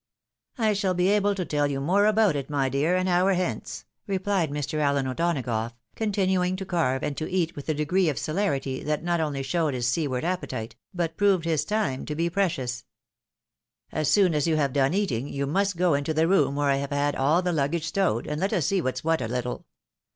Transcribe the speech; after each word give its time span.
*' 0.29 0.57
I 0.57 0.73
shall 0.73 0.95
be 0.95 1.09
able 1.09 1.35
to 1.35 1.45
tell 1.45 1.67
you 1.67 1.79
more 1.79 2.07
about 2.07 2.35
it, 2.35 2.49
my 2.49 2.69
dear, 2.69 2.95
an 2.95 3.07
hour 3.07 3.33
hence," 3.33 3.85
replied 4.07 4.49
Mr. 4.49 4.79
Allen 4.79 5.05
O'Donagougli, 5.05 5.73
continuing 5.95 6.55
to 6.55 6.65
carve 6.65 7.03
and 7.03 7.15
to 7.17 7.29
eat 7.29 7.55
with 7.55 7.69
a 7.69 7.75
degree 7.75 8.09
of 8.09 8.17
celerity 8.17 8.83
tliat 8.83 9.03
not 9.03 9.19
only 9.21 9.43
showed 9.43 9.75
his 9.75 9.85
seaward 9.87 10.25
appetite, 10.25 10.75
but 10.91 11.17
proved 11.17 11.45
his 11.45 11.63
time 11.63 12.03
to 12.07 12.15
be 12.15 12.31
precious." 12.31 12.83
As 13.91 14.09
soon 14.09 14.33
as 14.33 14.47
you 14.47 14.55
have 14.55 14.73
done 14.73 14.95
eating, 14.95 15.27
you 15.27 15.45
must 15.45 15.77
go 15.77 15.93
into 15.93 16.15
the 16.15 16.27
room 16.27 16.55
where 16.55 16.71
I 16.71 16.77
have 16.77 16.89
had 16.89 17.15
all 17.15 17.43
the 17.43 17.53
luggage 17.53 17.85
stowed, 17.85 18.25
and 18.25 18.41
let 18.41 18.53
us 18.53 18.65
see 18.65 18.81
what's 18.81 19.03
what 19.03 19.21
a 19.21 19.27
little. 19.27 19.67